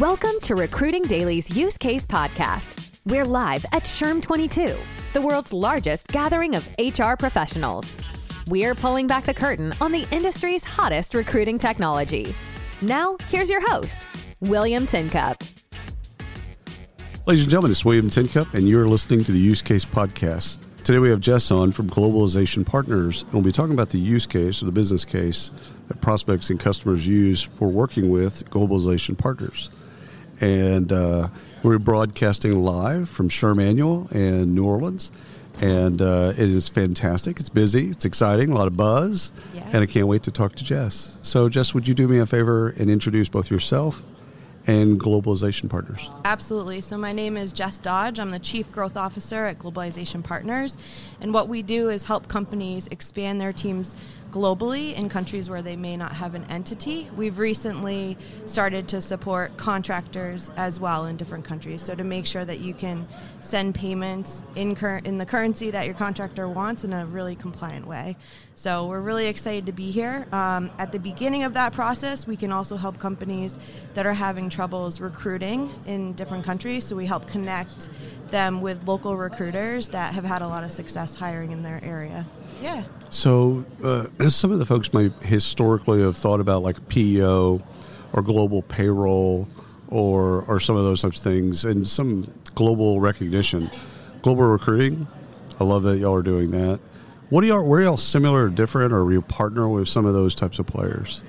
[0.00, 2.98] Welcome to Recruiting Daily's Use Case Podcast.
[3.06, 4.76] We're live at SHRM 22,
[5.14, 7.96] the world's largest gathering of HR professionals.
[8.46, 12.34] We're pulling back the curtain on the industry's hottest recruiting technology.
[12.82, 14.06] Now, here's your host,
[14.40, 15.40] William Tincup.
[17.24, 20.58] Ladies and gentlemen, it's William Tincup, and you're listening to the Use Case Podcast.
[20.84, 24.26] Today we have Jess on from Globalization Partners, and we'll be talking about the use
[24.26, 25.52] case or the business case
[25.88, 29.70] that prospects and customers use for working with Globalization Partners.
[30.40, 31.28] And uh,
[31.62, 35.10] we're broadcasting live from SHRM Annual in New Orleans.
[35.60, 37.40] And uh, it is fantastic.
[37.40, 37.88] It's busy.
[37.88, 38.50] It's exciting.
[38.50, 39.32] A lot of buzz.
[39.54, 39.62] Yeah.
[39.72, 41.16] And I can't wait to talk to Jess.
[41.22, 44.02] So, Jess, would you do me a favor and introduce both yourself
[44.66, 46.10] and Globalization Partners?
[46.26, 46.82] Absolutely.
[46.82, 48.20] So, my name is Jess Dodge.
[48.20, 50.76] I'm the Chief Growth Officer at Globalization Partners.
[51.22, 53.96] And what we do is help companies expand their teams
[54.30, 57.08] globally in countries where they may not have an entity.
[57.16, 58.16] We've recently
[58.46, 61.82] started to support contractors as well in different countries.
[61.82, 63.06] So, to make sure that you can
[63.40, 67.86] send payments in, cur- in the currency that your contractor wants in a really compliant
[67.86, 68.16] way.
[68.54, 70.26] So, we're really excited to be here.
[70.32, 73.58] Um, at the beginning of that process, we can also help companies
[73.94, 76.84] that are having troubles recruiting in different countries.
[76.84, 77.88] So, we help connect
[78.30, 82.26] them with local recruiters that have had a lot of success hiring in their area.
[82.60, 82.84] Yeah.
[83.10, 87.60] So, uh, some of the folks might historically have thought about like PEO
[88.12, 89.48] or global payroll
[89.88, 93.70] or, or some of those such things and some global recognition.
[94.22, 95.06] Global recruiting,
[95.60, 96.80] I love that y'all are doing that.
[97.28, 100.34] What are y'all, were y'all similar or different, or you partner with some of those
[100.34, 101.22] types of players?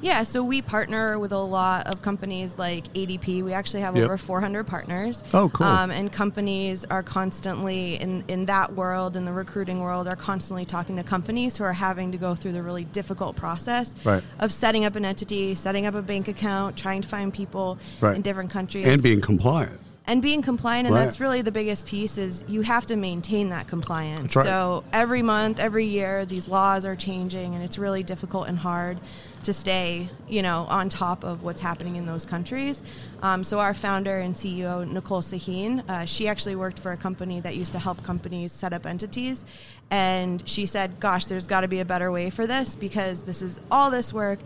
[0.00, 3.42] Yeah, so we partner with a lot of companies like ADP.
[3.42, 4.04] We actually have Yep.
[4.04, 5.24] over 400 partners.
[5.34, 5.66] Oh, cool.
[5.66, 10.64] Um, and companies are constantly in, in that world, in the recruiting world, are constantly
[10.64, 14.22] talking to companies who are having to go through the really difficult process Right.
[14.38, 18.14] of setting up an entity, setting up a bank account, trying to find people Right.
[18.16, 19.80] in different countries, And being compliant.
[20.08, 21.04] And being compliant and Right.
[21.04, 24.44] that's really the biggest piece is you have to maintain that compliance right.
[24.46, 28.98] so every month every year these laws are changing and it's really difficult and hard
[29.44, 32.82] to stay you know on top of what's happening in those countries
[33.22, 37.38] um, so our founder and ceo nicole sahin uh, she actually worked for a company
[37.40, 39.44] that used to help companies set up entities
[39.90, 43.42] and she said gosh there's got to be a better way for this because this
[43.42, 44.38] is all this work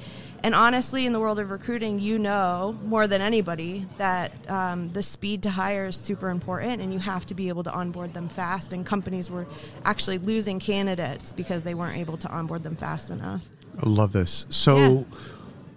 [0.43, 5.03] and honestly, in the world of recruiting, you know more than anybody that um, the
[5.03, 8.29] speed to hire is super important, and you have to be able to onboard them
[8.29, 8.73] fast.
[8.73, 9.47] And companies were
[9.85, 13.47] actually losing candidates because they weren't able to onboard them fast enough.
[13.83, 14.47] I love this.
[14.51, 15.03] So, Yeah.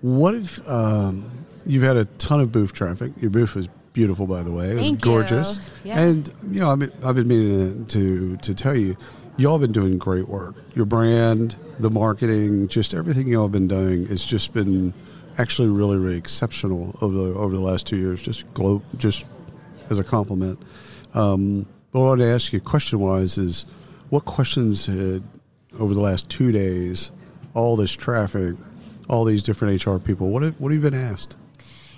[0.01, 1.29] what if um,
[1.65, 3.11] you've had a ton of booth traffic?
[3.21, 4.71] Your booth is beautiful, by the way.
[4.71, 5.11] It was Thank you.
[5.11, 5.61] gorgeous.
[5.83, 5.99] Yeah.
[5.99, 8.97] And you know, I've been, I've been meaning to to tell you,
[9.37, 10.55] y'all been doing great work.
[10.75, 14.93] Your brand, the marketing, just everything y'all have been doing has just been
[15.37, 18.23] actually really, really exceptional over the, over the last two years.
[18.23, 19.27] Just glow, just
[19.89, 20.59] as a compliment.
[21.13, 23.65] Um, but what I wanted to ask you, question wise, is
[24.09, 25.23] what questions had
[25.79, 27.11] over the last two days,
[27.53, 28.55] all this traffic,
[29.09, 31.37] all these different HR people, what have, what have you been asked?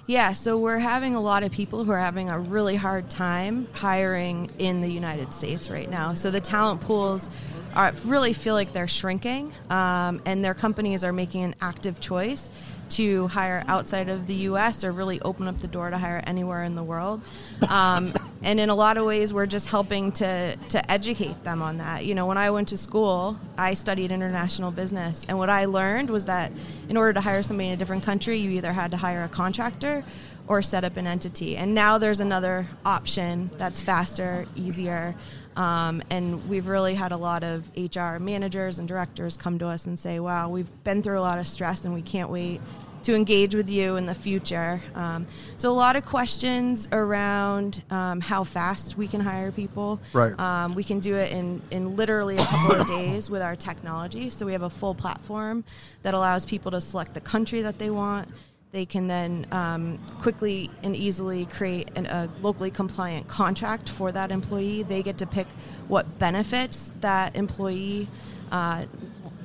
[0.09, 3.67] Yeah, so we're having a lot of people who are having a really hard time
[3.73, 6.13] hiring in the United States right now.
[6.13, 7.29] So the talent pools
[7.75, 12.51] are really feel like they're shrinking, um, and their companies are making an active choice
[12.91, 14.85] to hire outside of the U.S.
[14.85, 17.21] or really open up the door to hire anywhere in the world.
[17.67, 18.13] Um,
[18.43, 22.05] and in a lot of ways, we're just helping to to educate them on that.
[22.05, 26.09] You know, when I went to school, I studied international business, and what I learned
[26.09, 26.51] was that
[26.89, 29.29] in order to hire somebody in a different country, you either had to hire a
[29.29, 30.03] contractor
[30.47, 31.57] or set up an entity.
[31.57, 35.15] And now there's another option that's faster, easier.
[35.57, 39.87] Um, and we've really had a lot of HR managers and directors come to us
[39.87, 42.61] and say, wow, we've been through a lot of stress and we can't wait
[43.07, 44.81] to engage with you in the future.
[44.93, 45.25] Um,
[45.55, 50.01] so, a lot of questions around um, how fast we can hire people.
[50.11, 50.37] Right.
[50.37, 54.29] Um, we can do it in, in literally a couple of days with our technology.
[54.29, 55.63] So, we have a full platform
[56.03, 58.27] that allows people to select the country that they want.
[58.73, 64.31] They can then um, quickly and easily create an, a locally compliant contract for that
[64.31, 64.83] employee.
[64.83, 65.47] They get to pick
[65.87, 68.09] what benefits that employee
[68.51, 68.83] uh,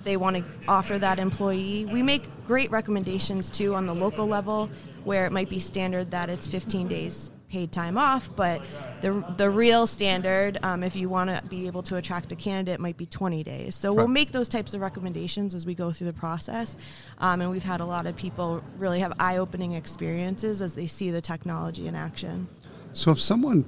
[0.05, 1.87] they want to offer that employee.
[1.87, 4.71] We make great recommendations too on the local level
[5.05, 8.63] where it might be standard that it's 15 days paid time off, but
[9.03, 12.81] the, the real standard, um, if you want to be able to attract a candidate,
[12.81, 13.77] might be 20 days.
[13.77, 16.79] So we'll make those types of recommendations as we go through the process.
[17.19, 20.87] Um, and we've had a lot of people really have eye opening experiences as they
[20.87, 22.49] see the technology in action.
[22.95, 23.67] So, if someone,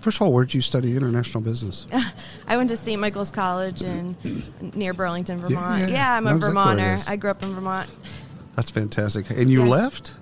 [0.00, 1.86] first of all, where'd you study international business?
[2.48, 3.00] I went to St.
[3.00, 4.16] Michael's College in
[4.74, 5.82] near Burlington, Vermont.
[5.82, 5.88] yeah.
[5.88, 6.94] Yeah, I'm a exactly where it Vermonter.
[6.94, 7.08] is.
[7.08, 7.88] I grew up in Vermont.
[8.56, 9.30] That's fantastic.
[9.30, 9.68] And you Yeah.
[9.70, 10.14] left?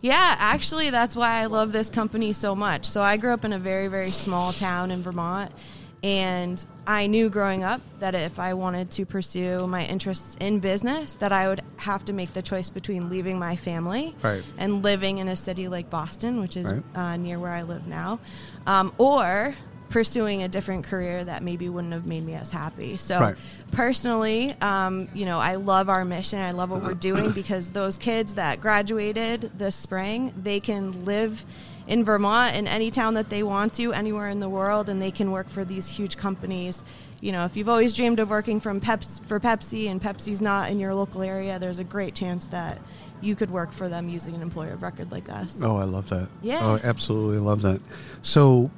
[0.00, 2.84] Yeah, actually, that's why I love this company so much.
[2.86, 5.50] So I grew up in a very, very small town in Vermont,
[6.02, 11.14] and I knew growing up that if I wanted to pursue my interests in business,
[11.14, 14.42] that I would have to make the choice between leaving my family Right.
[14.58, 16.82] and living in a city like Boston, which is Right.
[16.94, 18.20] uh, near where I live now,
[18.66, 19.54] um, or
[19.88, 22.96] pursuing a different career that maybe wouldn't have made me as happy.
[22.96, 23.36] So Right.
[23.70, 26.40] personally, um, you know, I love our mission.
[26.40, 31.44] I love what we're doing because those kids that graduated this spring, they can live
[31.86, 35.10] in Vermont in any town that they want to, anywhere in the world, and they
[35.10, 36.84] can work for these huge companies.
[37.20, 40.70] You know, if you've always dreamed of working from Pepsi, for Pepsi and Pepsi's not
[40.70, 42.78] in your local area, there's a great chance that
[43.20, 45.58] you could work for them using an employer of record like us.
[45.62, 46.28] Oh, I love that.
[46.42, 46.60] Yeah.
[46.62, 47.80] Oh, absolutely love that.
[48.22, 48.70] So,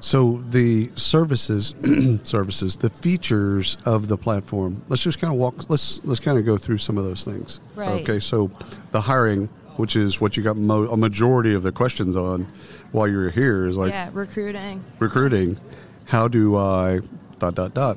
[0.00, 1.74] so the services,
[2.24, 4.82] services, the features of the platform.
[4.88, 5.68] Let's just kind of walk.
[5.70, 7.60] Let's let's kind of go through some of those things.
[7.74, 8.02] Right.
[8.02, 8.20] Okay.
[8.20, 8.50] So,
[8.90, 12.46] the hiring, which is what you got mo- a majority of the questions on
[12.90, 14.84] while you're here, is like yeah, recruiting.
[14.98, 15.56] recruiting.
[16.04, 17.00] How do I
[17.38, 17.96] dot dot dot?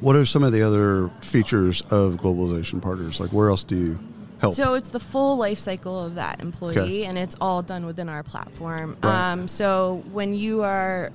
[0.00, 3.20] What are some of the other features of globalization partners?
[3.20, 3.98] Like, where else do you
[4.40, 4.54] help?
[4.54, 7.04] So it's the full life cycle of that employee, Okay.
[7.04, 8.96] and it's all done within our platform.
[9.02, 9.32] Right.
[9.32, 11.10] Um, so when you are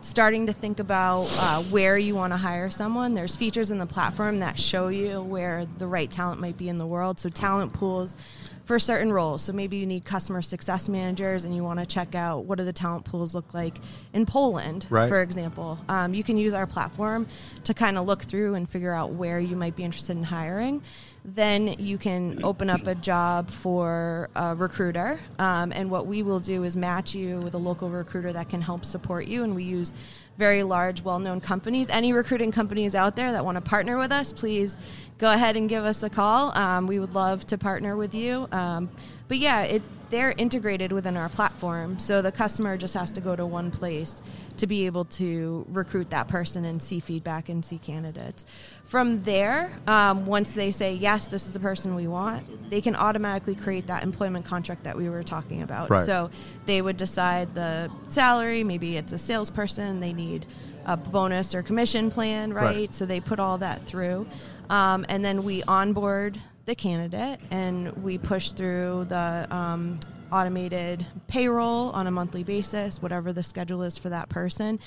[0.00, 3.86] starting to think about uh, where you want to hire someone, there's features in the
[3.86, 7.20] platform that show you where the right talent might be in the world.
[7.20, 8.16] So talent pools
[8.64, 9.42] for certain roles.
[9.42, 12.64] So maybe you need customer success managers, and you want to check out what do
[12.64, 13.78] the talent pools look like
[14.12, 15.08] in Poland, Right.
[15.08, 15.78] for example.
[15.88, 17.26] Um, you can use our platform
[17.64, 20.82] to kind of look through and figure out where you might be interested in hiring.
[21.24, 26.40] Then you can open up a job for a recruiter, um, and what we will
[26.40, 29.44] do is match you with a local recruiter that can help support you.
[29.44, 29.92] And we use
[30.36, 31.88] very large, well-known companies.
[31.90, 34.76] Any recruiting companies out there that want to partner with us, please
[35.18, 36.56] go ahead and give us a call.
[36.58, 38.48] Um, we would love to partner with you.
[38.50, 38.90] Um,
[39.28, 43.34] but yeah, it they're integrated within our platform, so the customer just has to go
[43.34, 44.20] to one place
[44.58, 48.44] to be able to recruit that person and see feedback and see candidates.
[48.84, 52.94] From there, um, once they say yes, this is the person we want, they can
[52.94, 55.88] automatically create that employment contract that we were talking about.
[55.88, 56.04] Right.
[56.04, 56.30] So
[56.66, 58.62] they would decide the salary.
[58.64, 60.44] Maybe it's a salesperson; they need
[60.84, 62.76] a bonus or commission plan, right?
[62.76, 62.94] Right.
[62.94, 64.26] So they put all that through,
[64.68, 69.98] um, and then we onboard the candidate and we push through the um,
[70.32, 74.80] automated payroll on a monthly basis, whatever the schedule is for that person.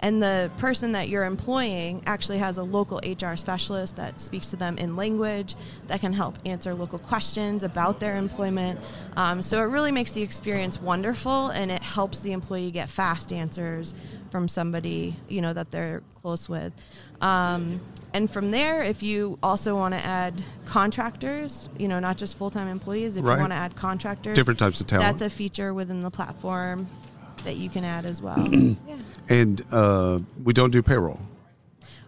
[0.00, 4.56] And the person that you're employing actually has a local HR specialist that speaks to
[4.56, 5.54] them in language
[5.86, 8.80] that can help answer local questions about their employment.
[9.16, 13.32] Um, so it really makes the experience wonderful and it helps the employee get fast
[13.32, 13.94] answers
[14.30, 16.72] from somebody you know that they're close with.
[17.20, 17.80] Um,
[18.14, 22.50] and from there, if you also want to add contractors, you know, not just full
[22.50, 23.34] time employees, if Right.
[23.34, 25.06] you want to add contractors, Different types of talent.
[25.18, 26.88] That's a feature within the platform
[27.44, 28.38] that you can add as well.
[28.52, 28.76] yeah.
[29.28, 31.20] and uh, we don't do payroll.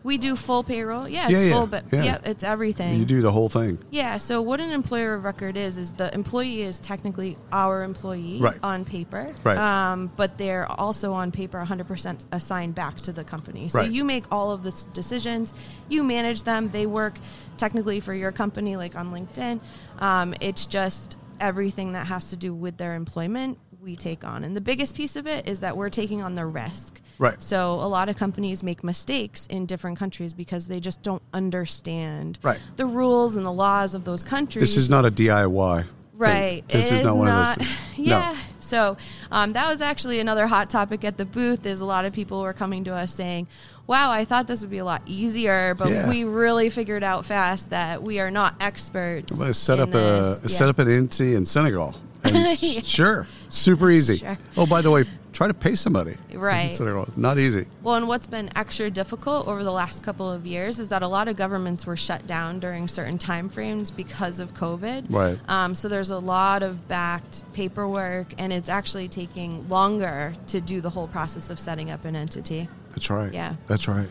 [0.03, 1.07] We do full payroll.
[1.09, 2.03] Yeah, Yeah, it's yeah, full, but yeah.
[2.03, 2.99] yeah, it's everything.
[2.99, 3.79] You do the whole thing.
[3.91, 8.39] Yeah, so what an employer of record is is the employee is technically our employee
[8.41, 8.57] Right.
[8.63, 9.59] on paper, Right.
[9.59, 13.69] Um, but they're also on paper 100% assigned back to the company.
[13.69, 13.91] So Right.
[13.91, 15.53] you make all of the decisions,
[15.89, 16.71] you manage them.
[16.71, 17.19] They work
[17.59, 19.61] technically for your company, like on LinkedIn.
[19.99, 24.55] Um, it's just everything that has to do with their employment we take on, and
[24.55, 27.01] the biggest piece of it is that we're taking on the risk.
[27.21, 27.41] Right.
[27.43, 32.39] So a lot of companies make mistakes in different countries because they just don't understand
[32.43, 32.59] Right.
[32.77, 34.63] the rules and the laws of those countries.
[34.63, 35.83] This is not a DIY.
[35.83, 35.91] thing.
[36.17, 36.63] right.
[36.69, 37.69] This It is not one not- of those.
[37.97, 38.33] Yeah.
[38.33, 38.39] No.
[38.61, 38.97] So
[39.31, 41.67] um, that was actually another hot topic at the booth.
[41.67, 43.47] Is a lot of people were coming to us saying,
[43.87, 46.09] "Wow, I thought this would be a lot easier, but Yeah.
[46.09, 49.93] we really figured out fast that we are not experts." I'm going to set up
[49.95, 50.39] a.
[50.43, 50.47] Yeah.
[50.49, 51.95] set up an entity in Senegal.
[52.83, 54.19] Sure, super easy.
[54.19, 54.39] Sure.
[54.57, 56.17] Oh, by the way, try to pay somebody.
[56.41, 56.79] Right.
[57.17, 57.67] Not easy.
[57.83, 61.09] Well, and what's been extra difficult over the last couple of years is that a
[61.09, 65.07] lot of governments were shut down during certain time frames because of COVID.
[65.11, 65.39] Right.
[65.49, 70.81] Um, so there's a lot of backed paperwork, and it's actually taking longer to do
[70.81, 72.69] the whole process of setting up an entity.
[72.93, 73.33] That's right.
[73.33, 73.55] Yeah.
[73.67, 74.09] That's right.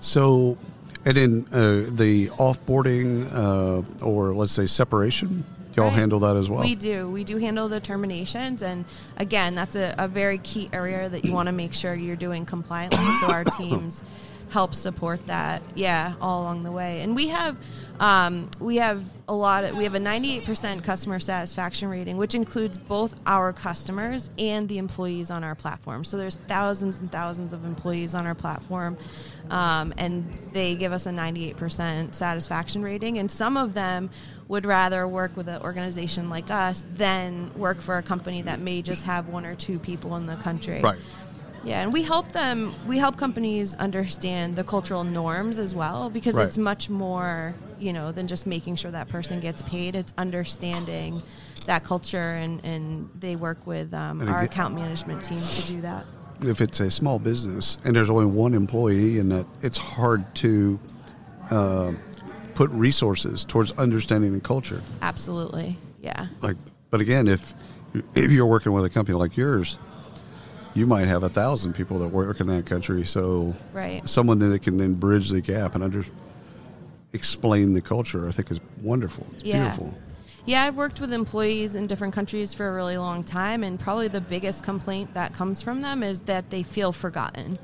[0.00, 0.58] So,
[1.06, 5.44] and in uh, the offboarding uh, or let's say separation,
[5.76, 5.94] y'all Right.
[5.94, 6.60] handle that as well.
[6.62, 7.10] We do.
[7.10, 8.84] We do handle the terminations, and
[9.16, 12.44] again, that's a, a very key area that you want to make sure you're doing
[12.46, 12.98] compliantly.
[13.20, 14.02] so our teams
[14.50, 15.62] help support that.
[15.76, 17.56] Yeah, all along the way, and we have
[18.00, 19.62] um, we have a lot.
[19.64, 24.78] Of, we have a 98% customer satisfaction rating, which includes both our customers and the
[24.78, 26.04] employees on our platform.
[26.04, 28.96] So there's thousands and thousands of employees on our platform.
[29.50, 33.18] Um, and they give us a 98% satisfaction rating.
[33.18, 34.08] And some of them
[34.50, 38.82] would rather work with an organization like us than work for a company that may
[38.82, 40.80] just have one or two people in the country.
[40.80, 40.98] Right.
[41.62, 42.74] Yeah, and we help them.
[42.84, 46.48] We help companies understand the cultural norms as well because Right.
[46.48, 49.94] it's much more, you know, than just making sure that person gets paid.
[49.94, 51.22] It's understanding
[51.66, 56.04] that culture, and and they work with um, our account management team to do that.
[56.42, 60.80] if it's a small business and there's only one employee and that it's hard to
[61.50, 61.92] uh,
[62.60, 64.82] put resources towards understanding the culture.
[65.00, 66.58] Absolutely, yeah, like
[66.90, 67.54] but again if
[68.14, 69.78] if you're working with a company like yours
[70.74, 73.02] you might have a thousand people that work in that country.
[73.06, 74.06] So Right.
[74.06, 76.04] someone that can then bridge the gap and under
[77.14, 79.26] explain the culture i think is wonderful.
[79.32, 79.60] It's Yeah.
[79.62, 79.94] beautiful
[80.50, 84.08] Yeah, I've worked with employees in different countries for a really long time, and probably
[84.08, 87.56] the biggest complaint that comes from them is that they feel forgotten,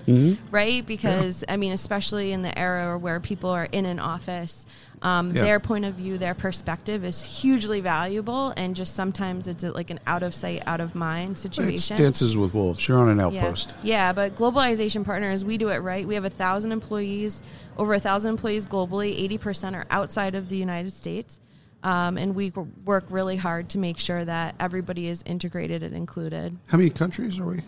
[0.52, 0.86] right?
[0.86, 4.66] Because, I mean, especially in the era where people are in an office,
[5.02, 5.42] um, Yeah.
[5.42, 9.98] their point of view, their perspective is hugely valuable, and just sometimes it's like an
[10.06, 11.96] out of sight, out of mind situation.
[11.96, 13.24] dances with wolves you're on an Yeah.
[13.24, 16.06] outpost Yeah, but globalization partners, we do it right.
[16.06, 17.42] We have a thousand employees,
[17.78, 19.08] over a thousand employees globally.
[19.18, 21.40] Eighty percent are outside of the United States,
[21.82, 22.50] um, and we
[22.84, 26.56] work really hard to make sure that everybody is integrated and included.
[26.66, 27.60] how many countries are we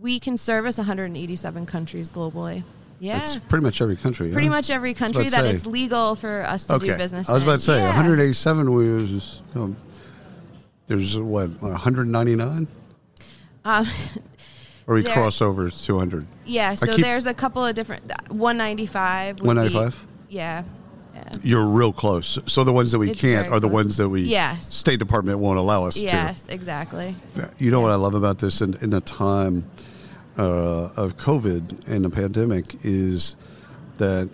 [0.00, 2.62] We can service 187 countries globally.
[3.02, 4.52] Yeah, it's pretty much every country pretty huh?
[4.54, 5.50] much every country that say.
[5.50, 7.28] it's legal for us to do business.
[7.30, 7.86] I was about to say Yeah.
[7.96, 9.74] 187 was um,
[10.86, 12.68] there's what 199
[13.64, 13.86] Um,
[14.86, 18.02] or we there- cross over it's 200 yeah, so keep- there's a couple of different.
[18.28, 19.36] 195.
[19.36, 20.06] would be- 195?
[20.28, 20.62] Yeah.
[21.42, 24.22] You're real close so the ones that we It's can't are the ones that we
[24.22, 24.74] Yes.
[24.74, 27.14] state department won't allow us Yes, exactly.
[27.58, 29.64] you know what i love about this in, in the time
[30.38, 33.36] uh, of covid and the pandemic is
[33.98, 34.28] that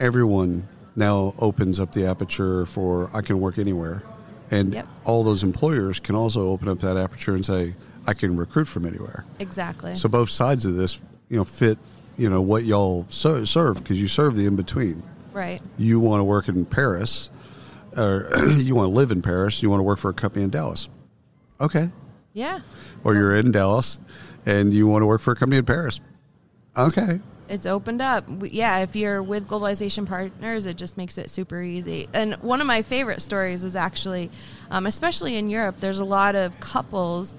[0.00, 4.02] everyone now opens up the aperture for i can work anywhere
[4.50, 4.86] and Yep.
[5.04, 7.74] all those employers can also open up that aperture and say
[8.06, 9.94] i can recruit from anywhere Exactly.
[9.94, 11.78] So both sides of this, you know, fit,
[12.18, 15.02] you know, what y'all serve because you serve the in between.
[15.32, 15.60] Right.
[15.78, 17.30] You want to work in Paris,
[17.96, 19.62] or you want to live in Paris.
[19.62, 20.88] You want to work for a company in Dallas,
[21.60, 21.88] okay?
[22.32, 22.60] Yeah.
[23.04, 23.98] Or you're in Dallas,
[24.46, 26.00] and you want to work for a company in Paris,
[26.76, 27.20] okay?
[27.48, 28.26] It's opened up.
[28.28, 32.08] We- Yeah, if you're with globalization partners, it just makes it super easy.
[32.14, 34.30] And one of my favorite stories is actually,
[34.70, 37.36] um, especially in Europe, there's a lot of couples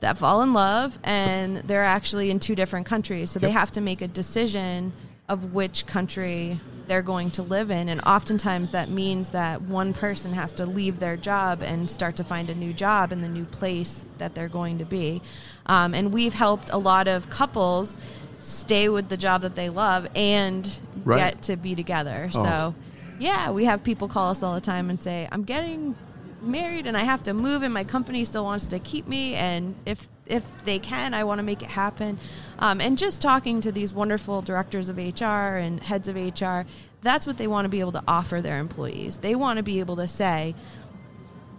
[0.00, 3.30] that fall in love and they're actually in two different countries.
[3.30, 4.92] So they have to make a decision
[5.30, 7.88] of which country they're going to live in.
[7.88, 12.24] And oftentimes that means that one person has to leave their job and start to
[12.24, 15.22] find a new job in the new place that they're going to be.
[15.66, 17.96] Um, and we've helped a lot of couples
[18.40, 20.68] stay with the job that they love and
[21.04, 21.18] Right.
[21.18, 22.30] get to be together.
[22.34, 22.42] Oh.
[22.44, 22.74] So,
[23.18, 25.94] yeah, we have people call us all the time and say, "I'm getting
[26.42, 29.74] married and I have to move, and my company still wants to keep me, and
[29.86, 32.18] if if they can, I want to make it happen."
[32.58, 36.66] Um, and just talking to these wonderful directors of HR and heads of HR,
[37.02, 39.18] that's what they want to be able to offer their employees.
[39.18, 40.54] They want to be able to say,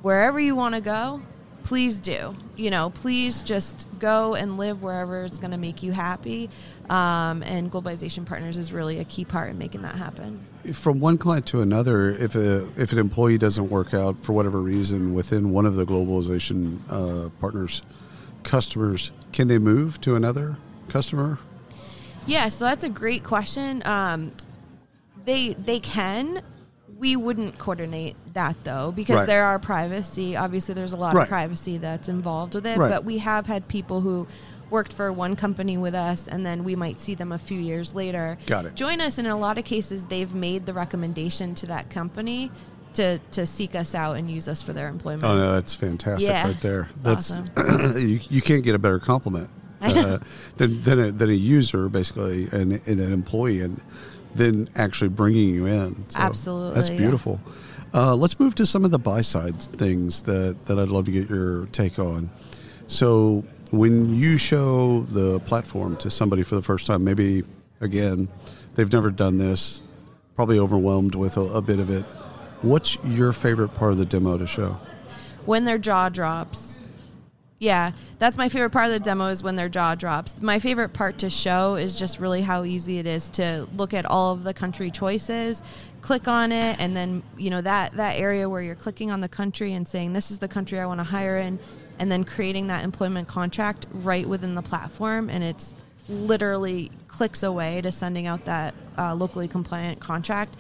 [0.01, 1.22] wherever you want to go,
[1.65, 2.36] please do.
[2.55, 6.50] You know, please just go and live wherever it's going to make you happy.
[6.89, 10.39] Um, and Globalization Partners is really a key part in making that happen.
[10.74, 14.60] From one client to another, if a if an employee doesn't work out for whatever
[14.60, 17.81] reason within one of the globalization uh, partners
[18.46, 20.56] customers, can they move to another
[20.88, 21.38] customer?
[22.28, 23.82] Yeah, so that's a great question.
[23.86, 24.32] Um,
[25.25, 26.42] they they can.
[26.98, 29.28] We wouldn't coordinate that though because Right.
[29.28, 30.38] there are privacy.
[30.38, 31.24] Obviously, there's a lot Right.
[31.24, 32.78] of privacy that's involved with it.
[32.78, 32.90] Right.
[32.90, 34.28] But we have had people who
[34.70, 37.94] worked for one company with us, and then we might see them a few years
[37.94, 38.38] later.
[38.48, 38.75] Got it.
[38.75, 42.50] Join us, and in a lot of cases, they've made the recommendation to that company
[42.96, 45.24] to to seek us out and use us for their employment.
[45.24, 46.90] Oh no, that's fantastic Yeah, right there.
[46.98, 47.98] That's awesome.
[47.98, 49.50] you, you can't get a better compliment
[49.82, 50.20] uh,
[50.58, 53.80] than than a, than a user basically and, and an employee and
[54.34, 56.10] then actually bringing you in.
[56.10, 56.98] So Absolutely, that's yeah.
[56.98, 57.40] beautiful.
[57.94, 61.12] Uh, let's move to some of the buy side things that that I'd love to
[61.12, 62.30] get your take on.
[62.88, 67.44] So when you show the platform to somebody for the first time, maybe
[67.82, 68.28] again
[68.75, 69.82] they've never done this,
[70.36, 72.06] probably overwhelmed with a, a bit of it.
[72.65, 74.75] What's your favorite part of the demo to show?
[75.45, 76.81] when their jaw drops.
[77.57, 80.41] Yeah, that's my favorite part of the demo is when their jaw drops.
[80.41, 84.05] My favorite part to show is just really how easy it is to look at
[84.05, 85.63] all of the country choices,
[86.01, 89.29] click on it, and then you know that that area where you're clicking on the
[89.29, 91.57] country and saying this is the country I want to hire in,
[91.98, 95.75] and then creating that employment contract right within the platform, and it's
[96.10, 100.57] literally clicks away to sending out that uh, locally compliant contract.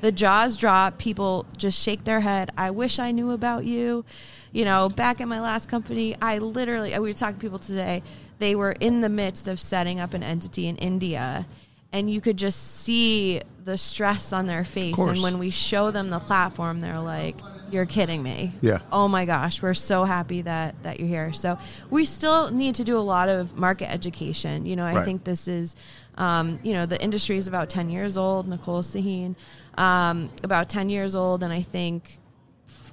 [0.00, 0.98] The jaws drop.
[0.98, 2.50] People just shake their head.
[2.56, 4.04] I wish I knew about you.
[4.52, 8.02] You know, back at my last company, I literally, we were talking to people today,
[8.38, 11.46] they were in the midst of setting up an entity in India
[11.92, 14.98] and you could just see the stress on their face.
[14.98, 17.36] And when we show them the platform, they're like,
[17.70, 18.78] "You're kidding me!" Yeah.
[18.92, 21.32] Oh my gosh, we're so happy that that you're here.
[21.32, 21.58] So
[21.90, 24.66] we still need to do a lot of market education.
[24.66, 25.04] You know, I Right.
[25.04, 25.76] think this is,
[26.18, 28.46] um, you know, the industry is about ten years old.
[28.48, 29.34] Nicole Sahin,
[29.78, 32.18] um, about ten years old, and I think.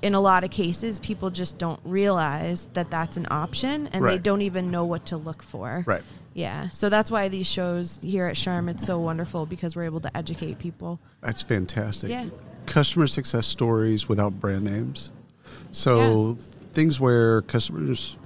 [0.02, 4.20] In a lot of cases, people just don't realize that that's an option, and they
[4.20, 5.84] don't even know what to look for.
[5.88, 6.04] Right.
[6.36, 10.02] Yeah, so that's why these shows here at SHRM it's so wonderful because we're able
[10.02, 11.00] to educate people.
[11.22, 12.10] That's fantastic.
[12.10, 12.26] Yeah.
[12.66, 15.14] Customer success stories without brand names.
[15.72, 16.38] So
[16.74, 18.18] things where customers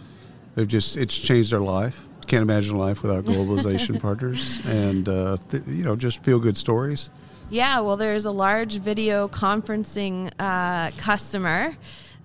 [0.55, 2.03] have just it's changed their life.
[2.25, 7.11] Can't imagine life without globalization partners, and uh, th- you know just feel good stories.
[7.51, 11.75] Yeah, well, there's a large video conferencing uh, customer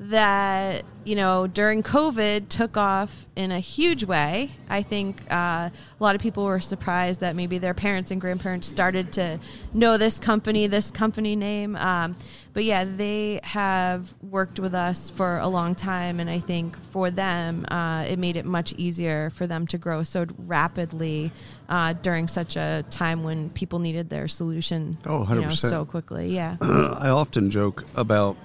[0.01, 4.51] that you know during COVID took off in a huge way.
[4.69, 8.67] I think uh, a lot of people were surprised that maybe their parents and grandparents
[8.67, 9.39] started to
[9.73, 11.77] know this company, this company name.
[11.77, 12.17] Um,
[12.53, 17.11] but yeah, they have worked with us for a long time, and I think for
[17.11, 21.33] them, uh, it made it much easier for them to grow so rapidly
[21.69, 25.57] uh, during such a time when people needed their solution Oh, you know, 100%.
[25.69, 26.29] so quickly.
[26.35, 26.57] Yeah.
[26.61, 28.37] I often joke about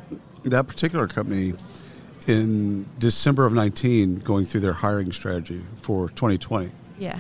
[0.44, 1.54] that particular company
[2.28, 7.20] in December of 19 going through their hiring strategy for 2020 Yeah.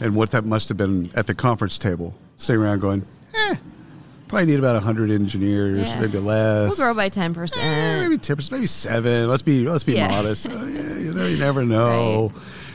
[0.00, 3.04] and what that must have been at the conference table, sitting around going,
[3.34, 3.56] eh,
[4.28, 6.00] probably need about 100 engineers, Yeah.
[6.00, 6.68] maybe less.
[6.68, 8.00] We'll grow by Eh, 10%.
[8.02, 9.28] maybe 10%, maybe seven.
[9.28, 10.08] Let's be let's be Yeah.
[10.08, 10.46] modest.
[10.48, 12.32] Uh, yeah, you know, you never know.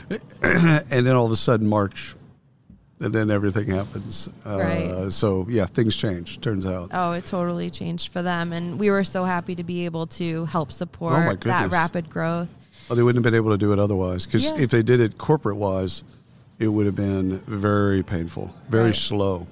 [0.42, 2.14] and then all of a sudden, March,
[3.00, 4.28] and then everything happens.
[4.44, 5.12] Uh, Right.
[5.12, 6.40] So yeah, things change.
[6.40, 6.90] Turns out.
[6.92, 8.52] Oh, it totally changed for them.
[8.52, 12.48] And we were so happy to be able to help Oh, support that rapid growth.
[12.88, 14.26] Well, they wouldn't have been able to do it otherwise.
[14.26, 14.58] Because Yeah.
[14.58, 16.02] if they did it corporate wise,
[16.58, 18.96] it would have been very painful, very Right.
[18.96, 19.46] slow.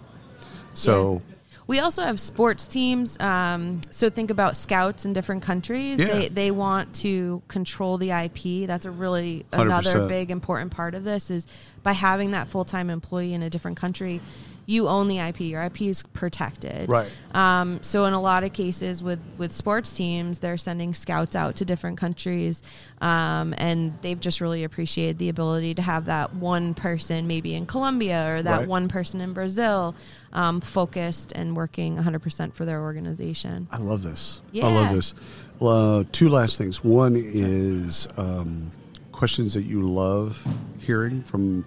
[0.72, 1.20] So
[1.66, 3.18] We also have sports teams.
[3.18, 5.98] Um, so think about scouts in different countries.
[5.98, 6.06] Yeah.
[6.06, 8.66] They, they want to control the IP.
[8.66, 10.08] That's a really another 100%.
[10.08, 11.46] big important part of this is
[11.82, 14.20] by having that full time employee in a different country,
[14.66, 15.40] you own the IP.
[15.40, 16.88] Your IP is protected.
[16.88, 17.10] Right.
[17.34, 21.56] Um, so in a lot of cases with with sports teams, they're sending scouts out
[21.56, 22.62] to different countries,
[23.00, 27.66] um, and they've just really appreciated the ability to have that one person, maybe in
[27.66, 28.68] Colombia or that Right.
[28.68, 29.94] one person in Brazil,
[30.32, 33.68] um, focused and working 100% for their organization.
[33.70, 34.40] I love this.
[34.52, 34.66] Yeah.
[34.66, 35.14] I love this.
[35.60, 36.82] Uh, two last things.
[36.82, 38.70] One is um,
[39.12, 40.42] questions that you love
[40.78, 41.64] hearing from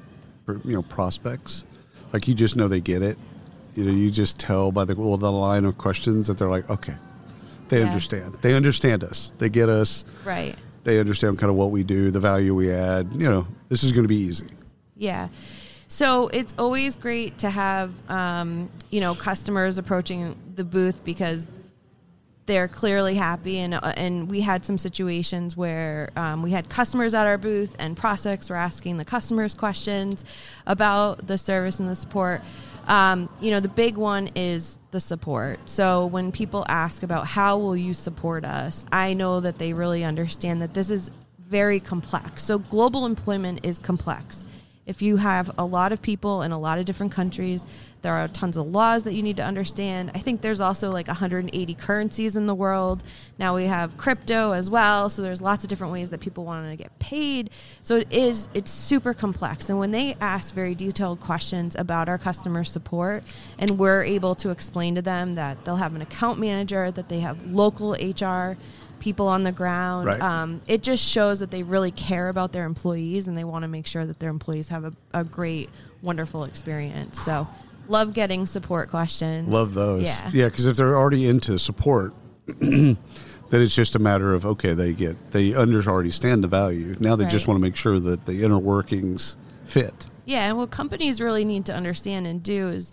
[0.64, 1.66] you know prospects.
[2.14, 3.18] Like you just know they get it.
[3.76, 6.70] You know, you just tell by the well, the line of questions that they're like,
[6.70, 6.96] okay,
[7.70, 7.88] they Yeah.
[7.88, 8.36] understand.
[8.42, 9.32] They understand us.
[9.38, 10.04] They get us.
[10.26, 10.56] Right.
[10.84, 13.10] They understand kind of what we do, the value we add.
[13.14, 14.48] You know, this is going to be easy.
[14.96, 15.28] Yeah.
[15.90, 21.46] So it's always great to have, um, you know, customers approaching the booth because
[22.48, 23.60] they're clearly happy.
[23.60, 27.76] And, uh, and we had some situations where um, we had customers at our booth
[27.78, 30.26] and prospects were asking the customers questions
[30.66, 32.42] about the service and the support.
[32.88, 35.60] Um, you know, the big one is the support.
[35.70, 40.06] So when people ask about how will you support us, I know that they really
[40.06, 41.12] understand that this is
[41.48, 42.44] very complex.
[42.44, 44.46] So global employment is complex.
[44.88, 47.66] If you have a lot of people in a lot of different countries,
[48.02, 50.12] there are tons of laws that you need to understand.
[50.16, 53.04] I think there's also like 180 currencies in the world.
[53.38, 56.70] Now we have crypto as well, so there's lots of different ways that people want
[56.70, 57.50] to get paid.
[57.82, 59.70] So it is it's super complex.
[59.70, 63.26] And when they ask very detailed questions about our customer support
[63.58, 67.20] and we're able to explain to them that they'll have an account manager, that they
[67.20, 68.58] have local HR
[69.00, 70.08] people on the ground.
[70.08, 70.22] Right.
[70.22, 73.68] Um, it just shows that they really care about their employees and they want to
[73.68, 75.70] make sure that their employees have a, a great,
[76.02, 77.20] wonderful experience.
[77.22, 77.48] So,
[77.88, 79.48] love getting support questions.
[79.48, 80.04] Love those.
[80.04, 80.32] Yeah.
[80.34, 82.14] Yeah, because if they're already into support,
[82.46, 82.98] then
[83.52, 86.96] it's just a matter of okay, they get they under already stand the value.
[87.00, 90.08] Now they just want to make sure that the inner workings fit.
[90.26, 92.92] Yeah, and what companies really need to understand and do is,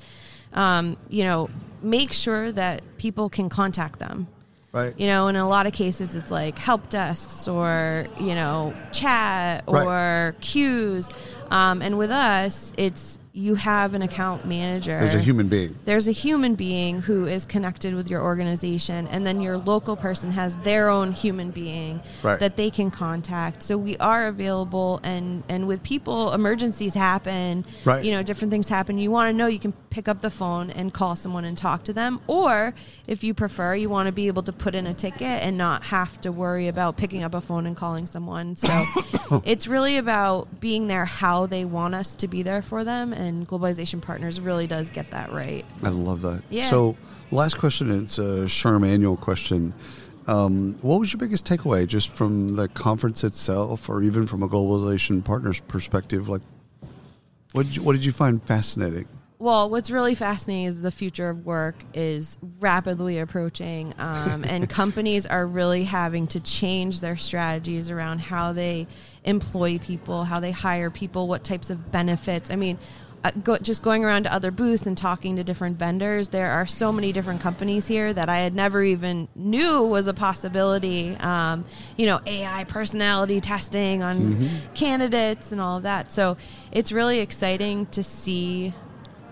[0.53, 1.51] um, you know,
[1.83, 4.29] make sure that people can contact them.
[4.75, 4.93] Right.
[4.99, 9.63] You know, in a lot of cases, it's like help desks or you know chat
[9.69, 10.41] or Right.
[10.41, 11.09] queues,
[11.53, 14.97] um, and with us, it's you have an account manager.
[14.97, 15.77] There's a human being.
[15.85, 20.31] There's a human being who is connected with your organization, and then your local person
[20.31, 22.39] has their own human being Right.
[22.39, 23.65] that they can contact.
[23.65, 27.65] So we are available, and and with people, emergencies happen.
[27.85, 28.05] Right.
[28.05, 28.99] You know, different things happen.
[28.99, 31.83] You want to know, you can pick up the phone and call someone and talk
[31.85, 32.73] to them, or
[33.09, 35.83] if you prefer, you want to be able to put in a ticket and not
[35.83, 38.55] have to worry about picking up a phone and calling someone.
[38.55, 38.85] So
[39.45, 43.24] it's really about being there how they want us to be there for them, and
[43.47, 45.65] Globalization Partners really does get that right.
[45.83, 46.43] I love that.
[46.51, 46.69] Yeah.
[46.69, 46.97] So,
[47.31, 47.91] last question.
[47.91, 49.75] It's a SHRM annual question.
[50.27, 54.49] Um, what was your biggest takeaway just from the conference itself, or even from a
[54.49, 56.29] globalization partners perspective?
[56.29, 56.43] Like,
[57.53, 59.07] what did you, what did you find fascinating?
[59.45, 65.27] Well, what's really fascinating is the future of work is rapidly approaching, um, and companies
[65.27, 68.87] are really having to change their strategies around how they
[69.25, 72.51] employ people, how they hire people, what types of benefits.
[72.51, 72.79] I mean,
[73.25, 76.67] uh, go, just going around to other booths and talking to different vendors, there are
[76.67, 81.17] so many different companies here that I had never even knew was a possibility.
[81.17, 81.65] Um,
[81.97, 86.13] you know, AI personality testing on candidates and all of that.
[86.13, 86.37] So
[86.71, 88.75] it's really exciting to see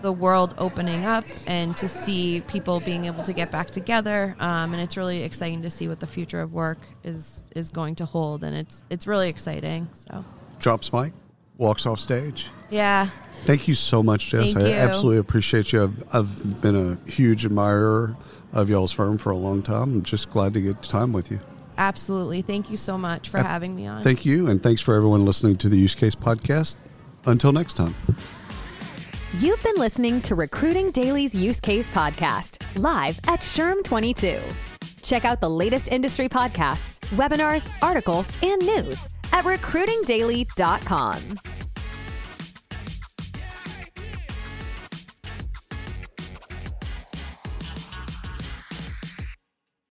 [0.01, 4.35] the world opening up and to see people being able to get back together.
[4.39, 7.95] Um, and it's really exciting to see what the future of work is is going
[7.95, 8.43] to hold.
[8.43, 9.87] And it's it's really exciting.
[9.93, 10.25] So
[10.59, 11.13] Drops mic,
[11.57, 12.47] walks off stage.
[12.69, 13.09] yeah,
[13.45, 14.53] Thank you so much, Jess.
[14.53, 14.75] Thank I you.
[14.75, 15.83] absolutely appreciate you.
[15.83, 18.15] I've, I've been a huge admirer
[18.53, 19.95] of y'all's firm for a long time.
[19.95, 21.39] I'm just glad to get time with you.
[21.77, 22.41] absolutely.
[22.41, 24.01] Thank you so much for having me on.
[24.01, 26.77] Thank you, and thanks for everyone listening to the Use Case Podcast.
[27.25, 27.95] Until next time.
[29.39, 34.39] You've been listening to Recruiting Daily's Use Case Podcast, live at SHRM 22.
[35.01, 41.52] Check out the latest industry podcasts, webinars, articles, and news at recruitingdaily.com.